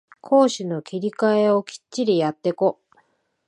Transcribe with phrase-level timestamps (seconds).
[0.19, 2.79] 攻守の切り替えをきっちりやってこ